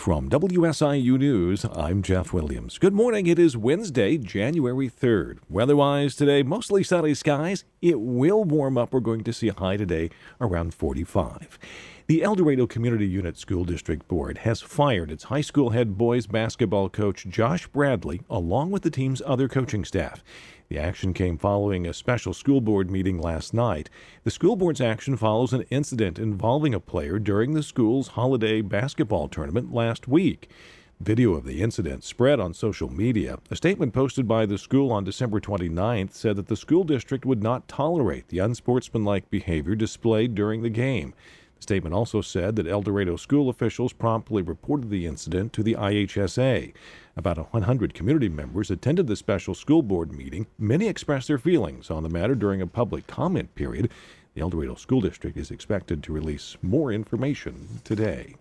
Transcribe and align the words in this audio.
From 0.00 0.30
WSIU 0.30 1.18
News, 1.18 1.66
I'm 1.74 2.02
Jeff 2.02 2.32
Williams. 2.32 2.78
Good 2.78 2.94
morning. 2.94 3.26
It 3.26 3.38
is 3.38 3.54
Wednesday, 3.54 4.16
January 4.16 4.88
3rd. 4.88 5.40
Weather-wise 5.50 6.16
today, 6.16 6.42
mostly 6.42 6.82
sunny 6.82 7.12
skies. 7.12 7.66
It 7.82 8.00
will 8.00 8.42
warm 8.42 8.78
up. 8.78 8.94
We're 8.94 9.00
going 9.00 9.24
to 9.24 9.32
see 9.34 9.48
a 9.48 9.52
high 9.52 9.76
today 9.76 10.08
around 10.40 10.72
45. 10.72 11.58
The 12.06 12.22
Eldorado 12.22 12.66
Community 12.66 13.06
Unit 13.06 13.36
School 13.36 13.66
District 13.66 14.08
Board 14.08 14.38
has 14.38 14.62
fired 14.62 15.10
its 15.10 15.24
high 15.24 15.42
school 15.42 15.68
head 15.68 15.98
boys 15.98 16.26
basketball 16.26 16.88
coach 16.88 17.26
Josh 17.28 17.66
Bradley 17.66 18.22
along 18.30 18.70
with 18.70 18.82
the 18.84 18.90
team's 18.90 19.20
other 19.26 19.48
coaching 19.48 19.84
staff. 19.84 20.24
The 20.70 20.78
action 20.78 21.12
came 21.14 21.36
following 21.36 21.84
a 21.84 21.92
special 21.92 22.32
school 22.32 22.60
board 22.60 22.92
meeting 22.92 23.18
last 23.18 23.52
night. 23.52 23.90
The 24.22 24.30
school 24.30 24.54
board's 24.54 24.80
action 24.80 25.16
follows 25.16 25.52
an 25.52 25.62
incident 25.62 26.16
involving 26.16 26.74
a 26.74 26.78
player 26.78 27.18
during 27.18 27.54
the 27.54 27.62
school's 27.64 28.06
holiday 28.06 28.60
basketball 28.60 29.26
tournament 29.26 29.74
last 29.74 30.06
week. 30.06 30.48
Video 31.00 31.34
of 31.34 31.44
the 31.44 31.60
incident 31.60 32.04
spread 32.04 32.38
on 32.38 32.54
social 32.54 32.88
media. 32.88 33.40
A 33.50 33.56
statement 33.56 33.92
posted 33.92 34.28
by 34.28 34.46
the 34.46 34.58
school 34.58 34.92
on 34.92 35.02
December 35.02 35.40
29th 35.40 36.12
said 36.12 36.36
that 36.36 36.46
the 36.46 36.56
school 36.56 36.84
district 36.84 37.26
would 37.26 37.42
not 37.42 37.66
tolerate 37.66 38.28
the 38.28 38.38
unsportsmanlike 38.38 39.28
behavior 39.28 39.74
displayed 39.74 40.36
during 40.36 40.62
the 40.62 40.70
game. 40.70 41.14
The 41.60 41.64
statement 41.64 41.94
also 41.94 42.22
said 42.22 42.56
that 42.56 42.66
Eldorado 42.66 43.16
school 43.16 43.50
officials 43.50 43.92
promptly 43.92 44.40
reported 44.40 44.88
the 44.88 45.04
incident 45.04 45.52
to 45.52 45.62
the 45.62 45.74
IHSA. 45.74 46.72
About 47.18 47.52
100 47.52 47.92
community 47.92 48.30
members 48.30 48.70
attended 48.70 49.06
the 49.06 49.14
special 49.14 49.54
school 49.54 49.82
board 49.82 50.10
meeting. 50.10 50.46
Many 50.58 50.88
expressed 50.88 51.28
their 51.28 51.36
feelings 51.36 51.90
on 51.90 52.02
the 52.02 52.08
matter 52.08 52.34
during 52.34 52.62
a 52.62 52.66
public 52.66 53.06
comment 53.06 53.54
period. 53.54 53.90
The 54.32 54.40
Eldorado 54.40 54.74
School 54.74 55.02
District 55.02 55.36
is 55.36 55.50
expected 55.50 56.02
to 56.02 56.14
release 56.14 56.56
more 56.62 56.90
information 56.92 57.80
today. 57.84 58.36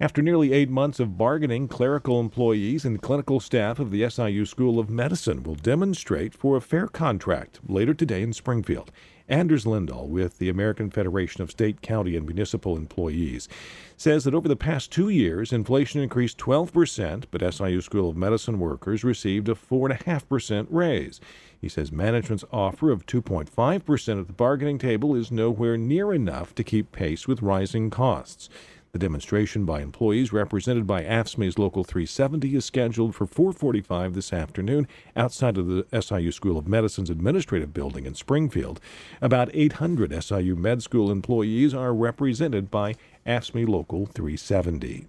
After 0.00 0.20
nearly 0.20 0.52
eight 0.52 0.70
months 0.70 0.98
of 0.98 1.16
bargaining, 1.16 1.68
clerical 1.68 2.18
employees 2.18 2.84
and 2.84 3.00
clinical 3.00 3.38
staff 3.38 3.78
of 3.78 3.92
the 3.92 4.10
SIU 4.10 4.44
School 4.44 4.80
of 4.80 4.90
Medicine 4.90 5.44
will 5.44 5.54
demonstrate 5.54 6.34
for 6.34 6.56
a 6.56 6.60
fair 6.60 6.88
contract 6.88 7.60
later 7.68 7.94
today 7.94 8.22
in 8.22 8.32
Springfield. 8.32 8.90
Anders 9.28 9.66
Lindall 9.66 10.08
with 10.08 10.38
the 10.38 10.50
American 10.50 10.90
Federation 10.90 11.42
of 11.42 11.50
State, 11.50 11.80
County, 11.80 12.14
and 12.16 12.26
Municipal 12.26 12.76
Employees 12.76 13.48
says 13.96 14.24
that 14.24 14.34
over 14.34 14.48
the 14.48 14.56
past 14.56 14.92
two 14.92 15.08
years, 15.08 15.52
inflation 15.52 16.02
increased 16.02 16.36
12%, 16.36 17.24
but 17.30 17.54
SIU 17.54 17.80
School 17.80 18.10
of 18.10 18.16
Medicine 18.16 18.58
workers 18.58 19.02
received 19.02 19.48
a 19.48 19.54
4.5% 19.54 20.66
raise. 20.68 21.20
He 21.58 21.68
says 21.70 21.90
management's 21.90 22.44
offer 22.52 22.90
of 22.90 23.06
2.5% 23.06 24.20
at 24.20 24.26
the 24.26 24.32
bargaining 24.34 24.78
table 24.78 25.14
is 25.14 25.30
nowhere 25.30 25.78
near 25.78 26.12
enough 26.12 26.54
to 26.56 26.64
keep 26.64 26.92
pace 26.92 27.26
with 27.26 27.40
rising 27.40 27.88
costs. 27.88 28.50
The 28.94 29.00
demonstration 29.00 29.64
by 29.64 29.80
employees 29.80 30.32
represented 30.32 30.86
by 30.86 31.02
AFSCME's 31.02 31.58
Local 31.58 31.82
370 31.82 32.54
is 32.54 32.64
scheduled 32.64 33.12
for 33.12 33.26
4:45 33.26 34.14
this 34.14 34.32
afternoon 34.32 34.86
outside 35.16 35.58
of 35.58 35.66
the 35.66 35.84
SIU 36.00 36.30
School 36.30 36.56
of 36.56 36.68
Medicine's 36.68 37.10
administrative 37.10 37.74
building 37.74 38.06
in 38.06 38.14
Springfield. 38.14 38.78
About 39.20 39.50
800 39.52 40.12
SIU 40.22 40.54
Med 40.54 40.80
School 40.80 41.10
employees 41.10 41.74
are 41.74 41.92
represented 41.92 42.70
by 42.70 42.94
AFSCME 43.26 43.66
Local 43.66 44.06
370. 44.06 45.08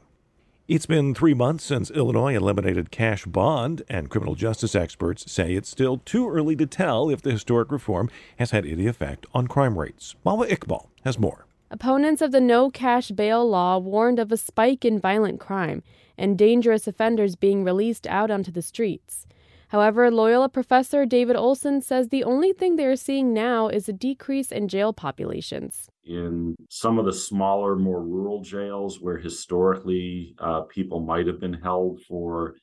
It's 0.68 0.88
been 0.88 1.14
three 1.14 1.36
months 1.36 1.64
since 1.64 1.92
Illinois 1.92 2.34
eliminated 2.34 2.90
cash 2.90 3.26
bond, 3.26 3.84
and 3.88 4.10
criminal 4.10 4.34
justice 4.34 4.74
experts 4.74 5.32
say 5.32 5.54
it's 5.54 5.70
still 5.70 6.02
too 6.06 6.28
early 6.28 6.56
to 6.56 6.66
tell 6.66 7.12
if 7.12 7.22
the 7.22 7.34
historic 7.34 7.72
reform 7.72 8.10
has 8.38 8.50
had 8.50 8.66
any 8.66 8.88
effect 8.88 9.28
on 9.32 9.46
crime 9.46 9.78
rates. 9.78 10.16
Mawa 10.26 10.50
Iqbal 10.50 10.88
has 11.04 11.20
more. 11.20 11.46
Opponents 11.76 12.22
of 12.22 12.32
the 12.32 12.40
no 12.40 12.70
cash 12.70 13.12
bail 13.12 13.46
law 13.46 13.78
warned 13.78 14.18
of 14.18 14.32
a 14.32 14.38
spike 14.38 14.86
in 14.86 14.98
violent 14.98 15.42
crime 15.42 15.84
and 16.18 16.38
dangerous 16.38 16.88
offenders 16.88 17.36
being 17.36 17.66
released 17.66 18.08
out 18.08 18.32
onto 18.32 18.50
the 18.50 18.62
streets. 18.62 19.28
However, 19.68 20.10
Loyola 20.10 20.48
professor 20.48 21.06
David 21.06 21.36
Olson 21.36 21.82
says 21.82 22.08
the 22.08 22.24
only 22.24 22.54
thing 22.54 22.78
they 22.78 22.86
are 22.86 22.96
seeing 22.96 23.34
now 23.34 23.68
is 23.68 23.90
a 23.90 23.92
decrease 23.92 24.54
in 24.54 24.70
jail 24.70 24.94
populations. 24.94 25.90
In 26.06 26.56
some 26.70 26.98
of 26.98 27.04
the 27.04 27.12
smaller, 27.12 27.76
more 27.76 28.02
rural 28.02 28.42
jails 28.42 29.02
where 29.02 29.18
historically 29.18 30.34
uh, 30.40 30.62
people 30.62 31.02
might 31.02 31.28
have 31.28 31.42
been 31.42 31.62
held 31.62 32.00
for 32.08 32.56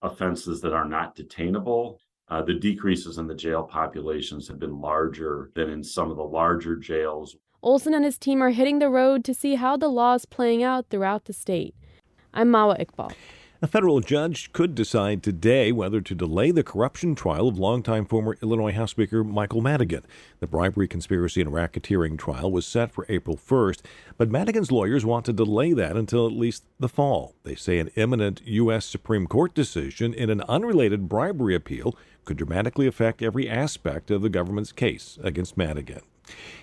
offenses 0.00 0.60
that 0.60 0.72
are 0.72 0.88
not 0.88 1.16
detainable, 1.16 1.96
uh, 2.28 2.40
the 2.40 2.54
decreases 2.54 3.18
in 3.18 3.26
the 3.26 3.34
jail 3.34 3.64
populations 3.64 4.46
have 4.46 4.60
been 4.60 4.80
larger 4.80 5.50
than 5.56 5.68
in 5.70 5.82
some 5.82 6.08
of 6.12 6.16
the 6.16 6.22
larger 6.22 6.76
jails 6.76 7.34
Olson 7.62 7.92
and 7.92 8.04
his 8.04 8.16
team 8.16 8.42
are 8.42 8.50
hitting 8.50 8.78
the 8.78 8.88
road 8.88 9.22
to 9.24 9.34
see 9.34 9.56
how 9.56 9.76
the 9.76 9.88
law 9.88 10.14
is 10.14 10.24
playing 10.24 10.62
out 10.62 10.86
throughout 10.88 11.26
the 11.26 11.32
state. 11.32 11.74
I'm 12.32 12.48
Mawa 12.48 12.80
Iqbal. 12.80 13.12
A 13.62 13.66
federal 13.66 14.00
judge 14.00 14.54
could 14.54 14.74
decide 14.74 15.22
today 15.22 15.70
whether 15.70 16.00
to 16.00 16.14
delay 16.14 16.50
the 16.50 16.62
corruption 16.62 17.14
trial 17.14 17.48
of 17.48 17.58
longtime 17.58 18.06
former 18.06 18.38
Illinois 18.42 18.72
House 18.72 18.92
Speaker 18.92 19.22
Michael 19.22 19.60
Madigan. 19.60 20.06
The 20.38 20.46
bribery, 20.46 20.88
conspiracy, 20.88 21.42
and 21.42 21.50
racketeering 21.50 22.16
trial 22.16 22.50
was 22.50 22.66
set 22.66 22.90
for 22.90 23.04
April 23.10 23.36
1st, 23.36 23.82
but 24.16 24.30
Madigan's 24.30 24.72
lawyers 24.72 25.04
want 25.04 25.26
to 25.26 25.34
delay 25.34 25.74
that 25.74 25.98
until 25.98 26.26
at 26.26 26.32
least 26.32 26.64
the 26.78 26.88
fall. 26.88 27.34
They 27.42 27.54
say 27.54 27.78
an 27.78 27.90
imminent 27.96 28.40
U.S. 28.46 28.86
Supreme 28.86 29.26
Court 29.26 29.52
decision 29.52 30.14
in 30.14 30.30
an 30.30 30.40
unrelated 30.48 31.10
bribery 31.10 31.54
appeal 31.54 31.94
could 32.24 32.38
dramatically 32.38 32.86
affect 32.86 33.20
every 33.20 33.46
aspect 33.46 34.10
of 34.10 34.22
the 34.22 34.30
government's 34.30 34.72
case 34.72 35.18
against 35.22 35.58
Madigan. 35.58 36.00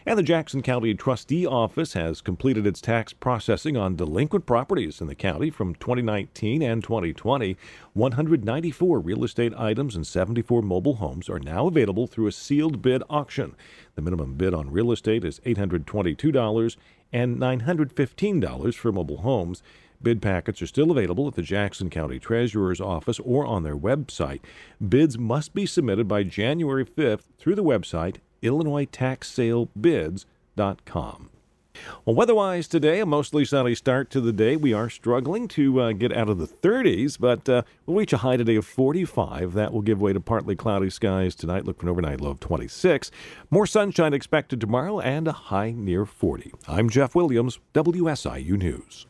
And 0.05 0.17
the 0.17 0.23
Jackson 0.23 0.61
County 0.61 0.93
Trustee 0.93 1.45
Office 1.45 1.93
has 1.93 2.21
completed 2.21 2.65
its 2.65 2.81
tax 2.81 3.13
processing 3.13 3.75
on 3.75 3.95
delinquent 3.95 4.45
properties 4.45 5.01
in 5.01 5.07
the 5.07 5.15
county 5.15 5.49
from 5.49 5.75
2019 5.75 6.61
and 6.61 6.83
2020. 6.83 7.57
194 7.93 8.99
real 8.99 9.23
estate 9.23 9.53
items 9.57 9.95
and 9.95 10.05
74 10.05 10.61
mobile 10.61 10.95
homes 10.95 11.29
are 11.29 11.39
now 11.39 11.67
available 11.67 12.07
through 12.07 12.27
a 12.27 12.31
sealed 12.31 12.81
bid 12.81 13.03
auction. 13.09 13.55
The 13.95 14.01
minimum 14.01 14.35
bid 14.35 14.53
on 14.53 14.71
real 14.71 14.91
estate 14.91 15.25
is 15.25 15.39
$822 15.41 16.77
and 17.13 17.37
$915 17.37 18.75
for 18.75 18.91
mobile 18.91 19.17
homes. 19.17 19.63
Bid 20.01 20.21
packets 20.21 20.61
are 20.61 20.67
still 20.67 20.91
available 20.91 21.27
at 21.27 21.33
the 21.33 21.41
Jackson 21.41 21.89
County 21.89 22.19
Treasurer's 22.19 22.79
Office 22.79 23.19
or 23.19 23.45
on 23.45 23.63
their 23.63 23.75
website. 23.75 24.41
Bids 24.87 25.17
must 25.17 25.55
be 25.55 25.65
submitted 25.65 26.07
by 26.07 26.23
January 26.23 26.85
5th 26.85 27.23
through 27.37 27.55
the 27.55 27.63
website 27.63 28.17
IllinoisTaxSaleBids.com. 28.41 31.29
Well, 32.05 32.15
weather-wise 32.15 32.67
today, 32.67 32.99
a 32.99 33.05
mostly 33.05 33.45
sunny 33.45 33.75
start 33.75 34.09
to 34.11 34.21
the 34.21 34.33
day. 34.33 34.55
We 34.55 34.73
are 34.73 34.89
struggling 34.89 35.47
to 35.49 35.81
uh, 35.81 35.91
get 35.91 36.11
out 36.11 36.29
of 36.29 36.37
the 36.37 36.47
30s, 36.47 37.19
but 37.19 37.47
uh, 37.47 37.63
we'll 37.85 37.97
reach 37.97 38.13
a 38.13 38.17
high 38.17 38.37
today 38.37 38.55
of 38.55 38.65
45. 38.65 39.53
That 39.53 39.73
will 39.73 39.81
give 39.81 40.01
way 40.01 40.13
to 40.13 40.19
partly 40.19 40.55
cloudy 40.55 40.89
skies 40.89 41.35
tonight. 41.35 41.65
Look 41.65 41.79
for 41.79 41.85
an 41.85 41.89
overnight 41.89 42.21
low 42.21 42.31
of 42.31 42.39
26. 42.39 43.11
More 43.49 43.67
sunshine 43.67 44.13
expected 44.13 44.59
tomorrow 44.59 44.99
and 44.99 45.27
a 45.27 45.33
high 45.33 45.71
near 45.71 46.05
40. 46.05 46.53
I'm 46.67 46.89
Jeff 46.89 47.15
Williams, 47.15 47.59
WSIU 47.73 48.57
News. 48.57 49.05